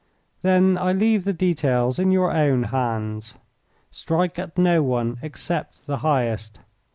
[0.41, 3.35] "Then I leave the details in your own hands.
[3.91, 6.57] Strike at no one except the highest.